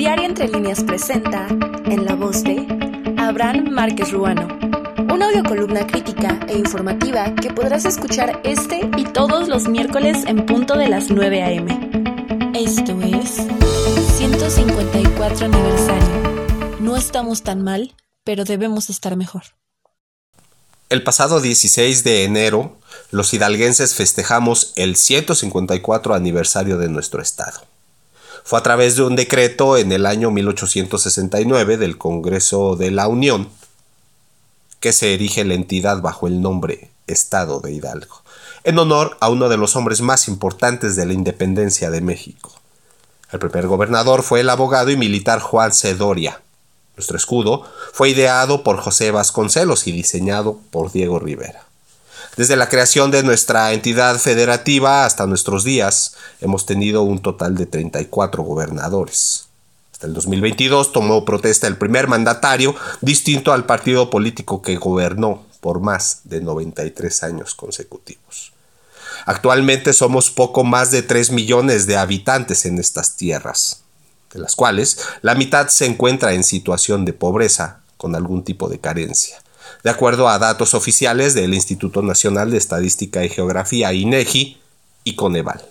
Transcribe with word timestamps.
Diario 0.00 0.24
Entre 0.24 0.48
Líneas 0.48 0.82
presenta, 0.82 1.46
en 1.84 2.06
la 2.06 2.14
voz 2.14 2.42
de 2.42 2.66
Abraham 3.18 3.68
Márquez 3.68 4.12
Ruano, 4.12 4.48
una 5.12 5.26
audiocolumna 5.26 5.86
crítica 5.86 6.40
e 6.48 6.56
informativa 6.56 7.34
que 7.34 7.52
podrás 7.52 7.84
escuchar 7.84 8.40
este 8.42 8.88
y 8.96 9.04
todos 9.04 9.48
los 9.48 9.68
miércoles 9.68 10.24
en 10.26 10.46
punto 10.46 10.78
de 10.78 10.88
las 10.88 11.10
9 11.10 11.42
a.m. 11.42 12.50
Esto 12.54 12.98
es 13.02 13.46
154 14.16 15.44
aniversario. 15.44 16.78
No 16.80 16.96
estamos 16.96 17.42
tan 17.42 17.60
mal, 17.60 17.94
pero 18.24 18.46
debemos 18.46 18.88
estar 18.88 19.16
mejor. 19.16 19.42
El 20.88 21.02
pasado 21.02 21.42
16 21.42 22.04
de 22.04 22.24
enero, 22.24 22.78
los 23.10 23.34
hidalguenses 23.34 23.94
festejamos 23.94 24.72
el 24.76 24.96
154 24.96 26.14
aniversario 26.14 26.78
de 26.78 26.88
nuestro 26.88 27.20
estado. 27.20 27.69
Fue 28.44 28.58
a 28.58 28.62
través 28.62 28.96
de 28.96 29.02
un 29.02 29.16
decreto 29.16 29.76
en 29.76 29.92
el 29.92 30.06
año 30.06 30.30
1869 30.30 31.76
del 31.76 31.98
Congreso 31.98 32.76
de 32.76 32.90
la 32.90 33.08
Unión 33.08 33.48
que 34.80 34.92
se 34.92 35.14
erige 35.14 35.44
la 35.44 35.54
entidad 35.54 36.00
bajo 36.00 36.26
el 36.26 36.40
nombre 36.40 36.90
Estado 37.06 37.60
de 37.60 37.72
Hidalgo, 37.72 38.22
en 38.64 38.78
honor 38.78 39.16
a 39.20 39.28
uno 39.28 39.48
de 39.48 39.58
los 39.58 39.76
hombres 39.76 40.00
más 40.00 40.26
importantes 40.26 40.96
de 40.96 41.06
la 41.06 41.12
independencia 41.12 41.90
de 41.90 42.00
México. 42.00 42.52
El 43.30 43.38
primer 43.38 43.66
gobernador 43.66 44.22
fue 44.22 44.40
el 44.40 44.50
abogado 44.50 44.90
y 44.90 44.96
militar 44.96 45.40
Juan 45.40 45.72
C. 45.72 45.94
Doria. 45.94 46.40
Nuestro 46.96 47.16
escudo 47.16 47.64
fue 47.92 48.10
ideado 48.10 48.64
por 48.64 48.78
José 48.78 49.10
Vasconcelos 49.10 49.86
y 49.86 49.92
diseñado 49.92 50.58
por 50.70 50.90
Diego 50.92 51.18
Rivera. 51.18 51.69
Desde 52.36 52.56
la 52.56 52.68
creación 52.68 53.10
de 53.10 53.22
nuestra 53.22 53.72
entidad 53.72 54.18
federativa 54.18 55.04
hasta 55.04 55.26
nuestros 55.26 55.64
días, 55.64 56.14
hemos 56.40 56.66
tenido 56.66 57.02
un 57.02 57.20
total 57.20 57.56
de 57.56 57.66
34 57.66 58.42
gobernadores. 58.42 59.46
Hasta 59.92 60.06
el 60.06 60.14
2022 60.14 60.92
tomó 60.92 61.24
protesta 61.24 61.66
el 61.66 61.76
primer 61.76 62.08
mandatario 62.08 62.74
distinto 63.00 63.52
al 63.52 63.66
partido 63.66 64.10
político 64.10 64.62
que 64.62 64.76
gobernó 64.76 65.44
por 65.60 65.80
más 65.80 66.20
de 66.24 66.40
93 66.40 67.22
años 67.24 67.54
consecutivos. 67.54 68.52
Actualmente 69.26 69.92
somos 69.92 70.30
poco 70.30 70.64
más 70.64 70.90
de 70.90 71.02
3 71.02 71.32
millones 71.32 71.86
de 71.86 71.98
habitantes 71.98 72.64
en 72.64 72.78
estas 72.78 73.16
tierras 73.16 73.82
de 74.32 74.38
las 74.38 74.54
cuales 74.54 74.98
la 75.22 75.34
mitad 75.34 75.68
se 75.68 75.86
encuentra 75.86 76.32
en 76.32 76.44
situación 76.44 77.04
de 77.04 77.12
pobreza 77.12 77.80
con 77.96 78.14
algún 78.14 78.44
tipo 78.44 78.68
de 78.68 78.78
carencia. 78.78 79.42
De 79.82 79.90
acuerdo 79.90 80.28
a 80.28 80.38
datos 80.38 80.74
oficiales 80.74 81.34
del 81.34 81.54
Instituto 81.54 82.02
Nacional 82.02 82.50
de 82.50 82.58
Estadística 82.58 83.24
y 83.24 83.28
Geografía 83.28 83.92
INEGI 83.92 84.60
y 85.04 85.16
Coneval. 85.16 85.64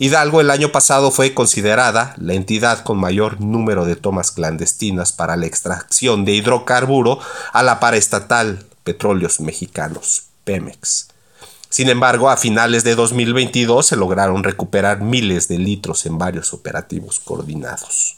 Hidalgo 0.00 0.40
el 0.40 0.50
año 0.50 0.70
pasado 0.70 1.10
fue 1.10 1.34
considerada 1.34 2.14
la 2.18 2.34
entidad 2.34 2.84
con 2.84 2.98
mayor 2.98 3.40
número 3.40 3.84
de 3.84 3.96
tomas 3.96 4.30
clandestinas 4.30 5.12
para 5.12 5.36
la 5.36 5.46
extracción 5.46 6.24
de 6.24 6.32
hidrocarburo 6.32 7.18
a 7.52 7.64
la 7.64 7.80
paraestatal 7.80 8.64
Petróleos 8.84 9.40
Mexicanos, 9.40 10.26
Pemex. 10.44 11.08
Sin 11.68 11.88
embargo, 11.88 12.30
a 12.30 12.36
finales 12.36 12.84
de 12.84 12.94
2022 12.94 13.86
se 13.86 13.96
lograron 13.96 14.44
recuperar 14.44 15.00
miles 15.00 15.48
de 15.48 15.58
litros 15.58 16.06
en 16.06 16.16
varios 16.16 16.54
operativos 16.54 17.18
coordinados. 17.18 18.16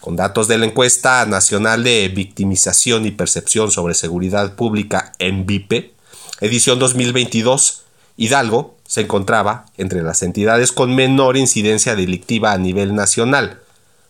Con 0.00 0.14
datos 0.14 0.46
de 0.46 0.58
la 0.58 0.66
encuesta 0.66 1.26
nacional 1.26 1.82
de 1.82 2.08
victimización 2.08 3.04
y 3.04 3.10
percepción 3.10 3.70
sobre 3.70 3.94
seguridad 3.94 4.54
pública 4.54 5.12
en 5.18 5.44
VIPE, 5.44 5.92
edición 6.40 6.78
2022, 6.78 7.82
Hidalgo 8.16 8.76
se 8.86 9.02
encontraba 9.02 9.66
entre 9.76 10.02
las 10.02 10.22
entidades 10.22 10.70
con 10.70 10.94
menor 10.94 11.36
incidencia 11.36 11.96
delictiva 11.96 12.52
a 12.52 12.58
nivel 12.58 12.94
nacional, 12.94 13.60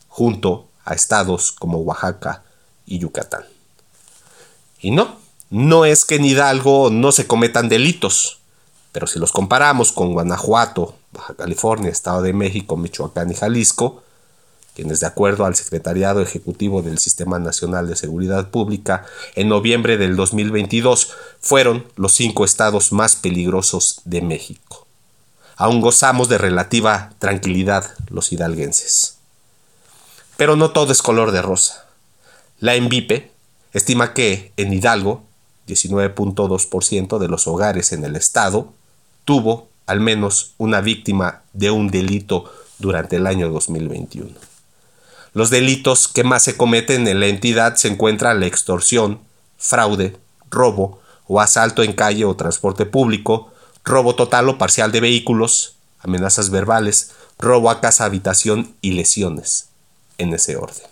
junto 0.09 0.69
a 0.85 0.95
estados 0.95 1.53
como 1.53 1.79
Oaxaca 1.79 2.43
y 2.85 2.99
Yucatán. 2.99 3.45
Y 4.81 4.91
no, 4.91 5.17
no 5.51 5.87
es 5.87 6.05
que 6.05 6.17
en 6.17 6.27
Hidalgo 6.27 6.91
no 6.91 7.13
se 7.13 7.27
cometan 7.27 7.71
delitos, 7.71 8.41
pero 8.93 9.07
si 9.07 9.19
los 9.19 9.33
comparamos 9.33 9.93
con 9.93 10.13
Guanajuato, 10.13 10.97
Baja 11.13 11.35
California, 11.35 11.91
Estado 11.91 12.21
de 12.21 12.35
México, 12.35 12.77
Michoacán 12.77 13.31
y 13.31 13.35
Jalisco, 13.35 14.03
quienes 14.79 15.01
de 15.01 15.09
acuerdo 15.09 15.45
al 15.45 15.57
Secretariado 15.57 16.23
Ejecutivo 16.23 16.83
del 16.83 16.99
Sistema 16.99 17.41
Nacional 17.41 17.89
de 17.89 17.97
Seguridad 17.97 18.51
Pública 18.51 19.05
en 19.35 19.49
noviembre 19.49 19.99
del 19.99 20.15
2022 20.15 21.15
fueron 21.41 21.85
los 21.97 22.13
cinco 22.13 22.45
estados 22.45 22.93
más 22.93 23.17
peligrosos 23.17 24.01
de 24.05 24.23
México. 24.23 24.87
Aún 25.57 25.81
gozamos 25.81 26.29
de 26.29 26.39
relativa 26.39 27.11
tranquilidad 27.19 27.91
los 28.09 28.31
hidalguenses. 28.31 29.17
Pero 30.37 30.55
no 30.55 30.71
todo 30.71 30.93
es 30.93 31.03
color 31.03 31.33
de 31.33 31.43
rosa. 31.43 31.87
La 32.61 32.77
ENVIPE 32.77 33.33
estima 33.73 34.15
que 34.15 34.53
en 34.57 34.73
Hidalgo 34.73 35.25
19.2% 35.67 37.19
de 37.19 37.27
los 37.27 37.49
hogares 37.49 37.91
en 37.91 38.05
el 38.05 38.15
estado 38.15 38.73
tuvo 39.25 39.71
al 39.87 39.99
menos 39.99 40.55
una 40.57 40.81
víctima 40.81 41.43
de 41.53 41.73
un 41.73 41.91
delito 41.91 42.45
durante 42.79 43.17
el 43.17 43.27
año 43.27 43.51
2021. 43.51 44.58
Los 45.39 45.51
delitos 45.51 46.09
que 46.09 46.25
más 46.25 46.43
se 46.43 46.57
cometen 46.57 47.07
en 47.07 47.21
la 47.21 47.29
entidad 47.29 47.77
se 47.77 47.87
encuentran 47.87 48.41
la 48.41 48.47
extorsión, 48.47 49.21
fraude, 49.57 50.17
robo 50.51 50.99
o 51.29 51.41
asalto 51.41 51.85
en 51.85 51.93
calle 51.93 52.25
o 52.25 52.35
transporte 52.35 52.87
público, 52.87 53.53
robo 53.85 54.17
total 54.17 54.49
o 54.49 54.59
parcial 54.59 54.91
de 54.91 55.01
vehículos, 55.01 55.77
amenazas 56.01 56.51
verbales, 56.51 57.13
robo 57.39 57.71
a 57.71 57.81
casa, 57.81 58.05
habitación 58.05 58.75
y 58.81 58.95
lesiones, 58.95 59.69
en 60.19 60.35
ese 60.35 60.57
orden. 60.57 60.83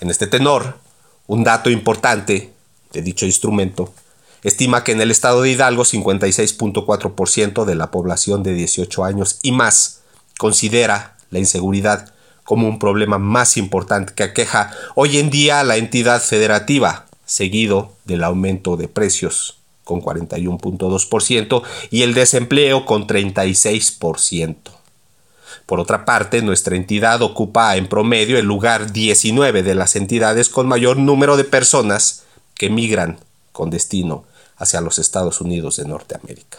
En 0.00 0.08
este 0.08 0.26
tenor, 0.26 0.78
un 1.26 1.44
dato 1.44 1.68
importante 1.68 2.54
de 2.94 3.02
dicho 3.02 3.26
instrumento, 3.26 3.92
estima 4.42 4.82
que 4.82 4.92
en 4.92 5.02
el 5.02 5.10
estado 5.10 5.42
de 5.42 5.50
Hidalgo 5.50 5.84
56.4% 5.84 7.66
de 7.66 7.74
la 7.74 7.90
población 7.90 8.42
de 8.42 8.54
18 8.54 9.04
años 9.04 9.40
y 9.42 9.52
más 9.52 10.00
considera 10.38 11.18
la 11.28 11.38
inseguridad 11.38 12.14
como 12.50 12.66
un 12.66 12.80
problema 12.80 13.16
más 13.18 13.56
importante 13.56 14.12
que 14.12 14.24
aqueja 14.24 14.72
hoy 14.96 15.18
en 15.18 15.30
día 15.30 15.60
a 15.60 15.62
la 15.62 15.76
entidad 15.76 16.20
federativa, 16.20 17.06
seguido 17.24 17.92
del 18.06 18.24
aumento 18.24 18.76
de 18.76 18.88
precios 18.88 19.58
con 19.84 20.02
41.2% 20.02 21.62
y 21.92 22.02
el 22.02 22.12
desempleo 22.12 22.86
con 22.86 23.06
36%. 23.06 24.56
Por 25.64 25.78
otra 25.78 26.04
parte, 26.04 26.42
nuestra 26.42 26.74
entidad 26.74 27.22
ocupa 27.22 27.76
en 27.76 27.86
promedio 27.86 28.36
el 28.36 28.46
lugar 28.46 28.90
19 28.90 29.62
de 29.62 29.74
las 29.76 29.94
entidades 29.94 30.48
con 30.48 30.66
mayor 30.66 30.96
número 30.96 31.36
de 31.36 31.44
personas 31.44 32.24
que 32.54 32.68
migran 32.68 33.20
con 33.52 33.70
destino 33.70 34.24
hacia 34.56 34.80
los 34.80 34.98
Estados 34.98 35.40
Unidos 35.40 35.76
de 35.76 35.84
Norteamérica, 35.84 36.58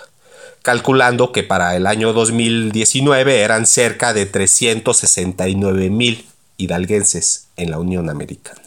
calculando 0.62 1.32
que 1.32 1.44
para 1.44 1.76
el 1.76 1.88
año 1.88 2.14
2019 2.14 3.42
eran 3.42 3.66
cerca 3.66 4.14
de 4.14 4.26
369 4.26 5.90
mil 5.90 6.28
hidalguenses 6.58 7.48
en 7.58 7.72
la 7.72 7.80
Unión 7.80 8.10
Americana. 8.10 8.62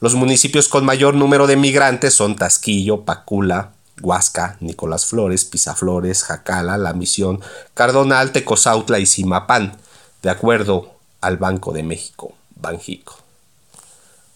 Los 0.00 0.14
municipios 0.14 0.68
con 0.68 0.84
mayor 0.84 1.14
número 1.14 1.46
de 1.46 1.56
migrantes 1.56 2.14
son 2.14 2.36
Tasquillo, 2.36 3.04
Pacula, 3.04 3.72
Huasca, 4.02 4.56
Nicolás 4.60 5.06
Flores, 5.06 5.44
Pisaflores, 5.44 6.24
Jacala, 6.24 6.76
La 6.78 6.92
Misión, 6.92 7.40
Cardonal, 7.74 8.32
Tecozautla 8.32 8.98
y 8.98 9.06
Simapán, 9.06 9.76
de 10.22 10.30
acuerdo 10.30 10.94
al 11.20 11.36
Banco 11.36 11.72
de 11.72 11.82
México, 11.82 12.34
Banjico. 12.56 13.18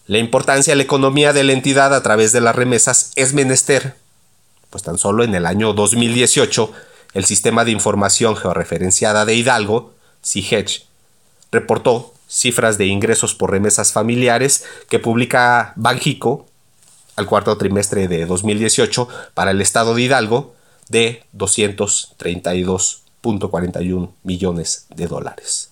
La 0.07 0.17
importancia 0.17 0.71
de 0.71 0.77
la 0.77 0.83
economía 0.83 1.33
de 1.33 1.43
la 1.43 1.53
entidad 1.53 1.93
a 1.93 2.01
través 2.01 2.31
de 2.31 2.41
las 2.41 2.55
remesas 2.55 3.11
es 3.15 3.33
menester, 3.33 3.95
pues 4.69 4.83
tan 4.83 4.97
solo 4.97 5.23
en 5.23 5.33
el 5.35 5.45
año 5.45 5.71
2018 5.73 6.71
el 7.13 7.23
Sistema 7.25 7.65
de 7.65 7.71
Información 7.71 8.35
Georreferenciada 8.35 9.25
de 9.25 9.35
Hidalgo, 9.35 9.93
CIGECH, 10.23 10.85
reportó 11.51 12.13
cifras 12.27 12.77
de 12.77 12.85
ingresos 12.85 13.33
por 13.33 13.49
remesas 13.51 13.91
familiares 13.91 14.63
que 14.89 14.99
publica 14.99 15.73
Banjico 15.75 16.45
al 17.15 17.25
cuarto 17.25 17.57
trimestre 17.57 18.07
de 18.07 18.25
2018 18.25 19.07
para 19.33 19.49
el 19.51 19.61
estado 19.61 19.95
de 19.95 20.03
Hidalgo 20.03 20.53
de 20.87 21.23
232.41 21.35 24.11
millones 24.23 24.85
de 24.95 25.07
dólares. 25.07 25.71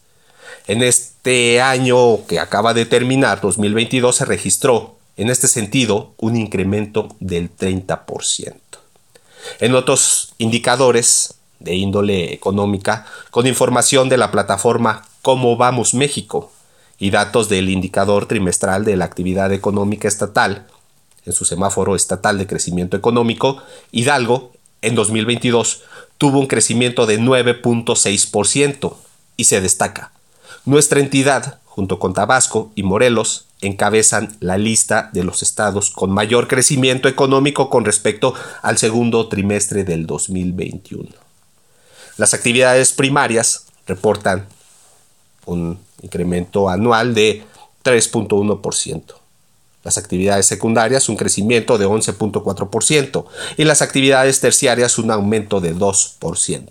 En 0.68 0.84
este 0.84 1.62
año 1.62 2.26
que 2.28 2.40
acaba 2.40 2.74
de 2.74 2.86
terminar, 2.86 3.42
2022, 3.42 4.16
se 4.16 4.26
registró, 4.26 4.98
en 5.16 5.30
este 5.30 5.48
sentido, 5.48 6.14
un 6.18 6.36
incremento 6.36 7.16
del 7.20 7.56
30%. 7.56 8.67
En 9.60 9.76
otros 9.76 10.34
indicadores 10.38 11.36
de 11.60 11.76
índole 11.76 12.34
económica, 12.34 13.06
con 13.32 13.48
información 13.48 14.10
de 14.10 14.18
la 14.18 14.32
plataforma 14.32 15.08
Cómo 15.22 15.58
Vamos 15.58 15.94
México 15.94 16.52
y 17.00 17.10
datos 17.10 17.50
del 17.50 17.70
indicador 17.70 18.28
trimestral 18.28 18.86
de 18.86 18.96
la 18.96 19.06
actividad 19.06 19.52
económica 19.52 20.08
estatal, 20.08 20.68
en 21.26 21.34
su 21.34 21.46
semáforo 21.46 21.96
estatal 21.96 22.38
de 22.38 22.48
crecimiento 22.48 22.96
económico, 22.96 23.62
Hidalgo, 23.92 24.54
en 24.82 24.96
2022, 24.96 25.84
tuvo 26.18 26.40
un 26.40 26.48
crecimiento 26.48 27.06
de 27.06 27.20
9.6%, 27.20 28.96
y 29.38 29.46
se 29.46 29.62
destaca. 29.62 30.12
Nuestra 30.66 31.00
entidad, 31.00 31.60
junto 31.66 32.00
con 32.00 32.14
Tabasco 32.14 32.72
y 32.76 32.84
Morelos, 32.84 33.48
encabezan 33.62 34.36
la 34.40 34.58
lista 34.58 35.10
de 35.14 35.24
los 35.24 35.42
estados 35.42 35.92
con 35.92 36.12
mayor 36.12 36.48
crecimiento 36.48 37.08
económico 37.08 37.70
con 37.70 37.86
respecto 37.86 38.34
al 38.62 38.78
segundo 38.78 39.28
trimestre 39.30 39.84
del 39.84 40.06
2021. 40.06 41.10
Las 42.18 42.34
actividades 42.34 42.94
primarias 42.94 43.66
reportan 43.86 44.48
un 45.46 45.80
incremento 46.02 46.70
anual 46.70 47.14
de 47.14 47.44
3.1%. 47.84 49.04
Las 49.84 49.98
actividades 49.98 50.46
secundarias 50.46 51.08
un 51.10 51.16
crecimiento 51.16 51.78
de 51.78 51.88
11.4% 51.88 53.26
y 53.56 53.64
las 53.64 53.82
actividades 53.82 54.40
terciarias 54.42 54.98
un 54.98 55.12
aumento 55.12 55.62
de 55.62 55.74
2%. 55.74 56.70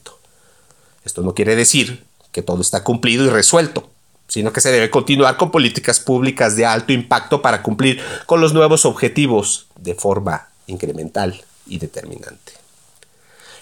Esto 1.05 1.23
no 1.23 1.35
quiere 1.35 1.57
decir 1.57 2.06
que 2.37 2.43
todo 2.43 2.61
está 2.61 2.85
cumplido 2.85 3.25
y 3.25 3.31
resuelto 3.31 3.89
sino 4.29 4.53
que 4.53 4.61
se 4.61 4.73
debe 4.73 4.91
continuar 4.91 5.37
con 5.37 5.51
políticas 5.51 6.01
públicas 6.01 6.57
de 6.57 6.67
alto 6.67 6.93
impacto 6.93 7.41
para 7.43 7.63
cumplir 7.63 8.03
con 8.27 8.41
los 8.41 8.53
nuevos 8.53 8.85
objetivos 8.85 9.69
de 9.77 9.95
forma 9.95 10.49
incremental 10.67 11.43
y 11.67 11.79
determinante. 11.79 12.53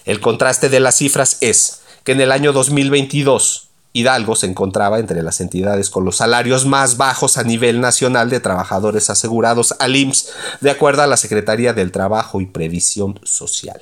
El 0.05 0.21
contraste 0.21 0.69
de 0.69 0.81
las 0.81 0.97
cifras 0.97 1.37
es 1.41 1.83
que 2.03 2.13
en 2.13 2.21
el 2.21 2.33
año 2.33 2.53
2022 2.53 3.69
Hidalgo 3.93 4.35
se 4.35 4.47
encontraba 4.47 4.99
entre 4.99 5.23
las 5.23 5.41
entidades 5.41 5.89
con 5.89 6.05
los 6.05 6.17
salarios 6.17 6.67
más 6.67 6.97
bajos 6.97 7.39
a 7.39 7.45
nivel 7.45 7.81
nacional 7.81 8.29
de 8.29 8.41
trabajadores 8.41 9.09
asegurados 9.09 9.75
al 9.79 9.95
IMSS, 9.95 10.31
de 10.61 10.71
acuerdo 10.71 11.03
a 11.03 11.07
la 11.07 11.17
Secretaría 11.17 11.75
del 11.75 11.93
Trabajo 11.93 12.41
y 12.41 12.47
Previsión 12.47 13.21
Social. 13.23 13.81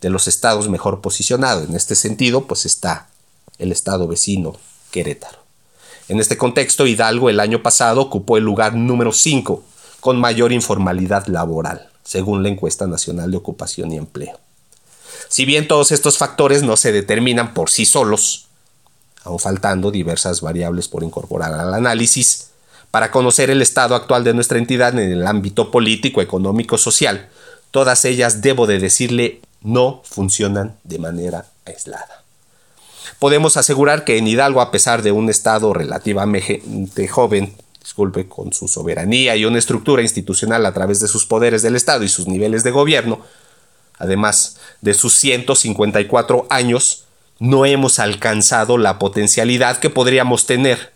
De 0.00 0.08
los 0.08 0.26
estados 0.26 0.70
mejor 0.70 1.02
posicionados 1.02 1.68
en 1.68 1.76
este 1.76 1.96
sentido, 1.96 2.46
pues 2.46 2.64
está 2.64 3.08
el 3.62 3.70
estado 3.72 4.08
vecino 4.08 4.56
Querétaro. 4.90 5.38
En 6.08 6.18
este 6.18 6.36
contexto, 6.36 6.86
Hidalgo 6.86 7.30
el 7.30 7.40
año 7.40 7.62
pasado 7.62 8.00
ocupó 8.00 8.36
el 8.36 8.44
lugar 8.44 8.74
número 8.74 9.12
5 9.12 9.62
con 10.00 10.20
mayor 10.20 10.52
informalidad 10.52 11.26
laboral, 11.28 11.88
según 12.02 12.42
la 12.42 12.48
encuesta 12.48 12.86
nacional 12.88 13.30
de 13.30 13.36
ocupación 13.36 13.92
y 13.92 13.96
empleo. 13.96 14.38
Si 15.28 15.44
bien 15.44 15.68
todos 15.68 15.92
estos 15.92 16.18
factores 16.18 16.64
no 16.64 16.76
se 16.76 16.90
determinan 16.90 17.54
por 17.54 17.70
sí 17.70 17.86
solos, 17.86 18.48
aún 19.22 19.38
faltando 19.38 19.92
diversas 19.92 20.40
variables 20.40 20.88
por 20.88 21.04
incorporar 21.04 21.54
al 21.54 21.72
análisis, 21.72 22.48
para 22.90 23.10
conocer 23.12 23.48
el 23.48 23.62
estado 23.62 23.94
actual 23.94 24.24
de 24.24 24.34
nuestra 24.34 24.58
entidad 24.58 24.98
en 24.98 25.12
el 25.12 25.26
ámbito 25.26 25.70
político, 25.70 26.20
económico, 26.20 26.76
social, 26.76 27.30
todas 27.70 28.04
ellas, 28.04 28.42
debo 28.42 28.66
de 28.66 28.80
decirle, 28.80 29.40
no 29.62 30.02
funcionan 30.04 30.76
de 30.82 30.98
manera 30.98 31.46
aislada 31.64 32.21
podemos 33.22 33.56
asegurar 33.56 34.02
que 34.02 34.18
en 34.18 34.26
Hidalgo, 34.26 34.60
a 34.60 34.72
pesar 34.72 35.02
de 35.02 35.12
un 35.12 35.30
Estado 35.30 35.72
relativamente 35.72 37.06
joven, 37.06 37.54
disculpe, 37.80 38.26
con 38.26 38.52
su 38.52 38.66
soberanía 38.66 39.36
y 39.36 39.44
una 39.44 39.60
estructura 39.60 40.02
institucional 40.02 40.66
a 40.66 40.74
través 40.74 40.98
de 40.98 41.06
sus 41.06 41.24
poderes 41.24 41.62
del 41.62 41.76
Estado 41.76 42.02
y 42.02 42.08
sus 42.08 42.26
niveles 42.26 42.64
de 42.64 42.72
gobierno, 42.72 43.20
además 43.96 44.56
de 44.80 44.92
sus 44.94 45.14
154 45.18 46.48
años, 46.50 47.04
no 47.38 47.64
hemos 47.64 48.00
alcanzado 48.00 48.76
la 48.76 48.98
potencialidad 48.98 49.78
que 49.78 49.88
podríamos 49.88 50.46
tener 50.46 50.92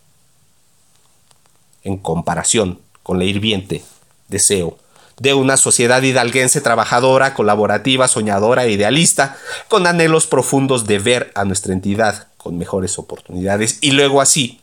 en 1.84 1.96
comparación 1.96 2.81
con 3.05 3.20
la 3.20 3.25
hirviente 3.25 3.84
deseo 4.26 4.79
de 5.19 5.35
una 5.35 5.57
sociedad 5.57 6.03
hidalguense 6.03 6.61
trabajadora, 6.61 7.33
colaborativa, 7.33 8.07
soñadora 8.07 8.65
e 8.65 8.73
idealista, 8.73 9.39
con 9.69 9.87
anhelos 9.87 10.27
profundos 10.27 10.87
de 10.87 10.99
ver 10.99 11.33
a 11.35 11.45
nuestra 11.45 11.73
entidad 11.73 12.29
con 12.37 12.59
mejores 12.59 12.99
oportunidades 12.99 13.79
y 13.81 13.93
luego 13.93 14.21
así, 14.21 14.61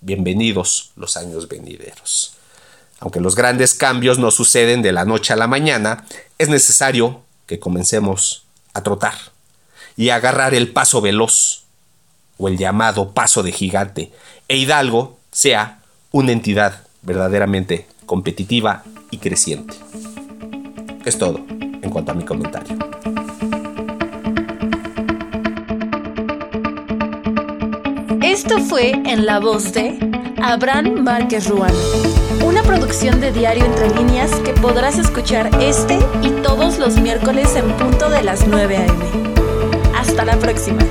bienvenidos 0.00 0.92
los 0.96 1.16
años 1.16 1.48
venideros. 1.48 2.34
Aunque 3.00 3.20
los 3.20 3.34
grandes 3.34 3.74
cambios 3.74 4.18
no 4.18 4.30
suceden 4.30 4.80
de 4.80 4.92
la 4.92 5.04
noche 5.04 5.32
a 5.32 5.36
la 5.36 5.48
mañana, 5.48 6.06
es 6.38 6.48
necesario 6.48 7.22
que 7.46 7.58
comencemos 7.58 8.44
a 8.74 8.82
trotar 8.82 9.14
y 9.96 10.10
a 10.10 10.16
agarrar 10.16 10.54
el 10.54 10.72
paso 10.72 11.00
veloz 11.00 11.64
o 12.38 12.48
el 12.48 12.58
llamado 12.58 13.12
paso 13.12 13.42
de 13.42 13.52
gigante 13.52 14.12
e 14.48 14.56
Hidalgo 14.56 15.18
sea 15.32 15.80
una 16.12 16.32
entidad 16.32 16.82
verdaderamente 17.02 17.86
competitiva 18.06 18.84
y 19.10 19.18
creciente. 19.18 19.74
Es 21.04 21.18
todo 21.18 21.40
en 21.48 21.90
cuanto 21.90 22.12
a 22.12 22.14
mi 22.14 22.24
comentario. 22.24 22.76
Esto 28.22 28.58
fue 28.60 28.90
en 28.90 29.24
la 29.24 29.40
voz 29.40 29.72
de 29.72 29.98
Abraham 30.42 31.02
Márquez 31.02 31.48
Ruano, 31.48 31.78
una 32.44 32.62
producción 32.62 33.20
de 33.20 33.32
Diario 33.32 33.64
Entre 33.64 33.88
Líneas 33.94 34.30
que 34.44 34.52
podrás 34.52 34.98
escuchar 34.98 35.50
este 35.60 35.98
y 36.22 36.30
todos 36.42 36.78
los 36.78 37.00
miércoles 37.00 37.56
en 37.56 37.70
punto 37.76 38.10
de 38.10 38.22
las 38.22 38.46
9 38.46 38.76
a.m. 38.76 39.04
Hasta 39.96 40.24
la 40.24 40.38
próxima. 40.38 40.82